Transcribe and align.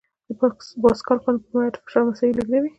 د 0.27 0.29
پاسکال 0.81 1.17
قانون 1.23 1.37
په 1.43 1.47
مایعاتو 1.53 1.77
کې 1.81 1.85
فشار 1.87 2.03
مساوي 2.07 2.33
لېږدوي. 2.37 2.69